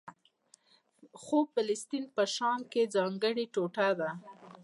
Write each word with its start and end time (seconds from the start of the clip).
خو 1.21 1.37
فلسطین 1.53 2.03
په 2.15 2.23
شام 2.35 2.59
کې 2.71 2.91
ځانګړې 2.95 3.45
ټوټه 3.53 3.89
ده. 3.99 4.09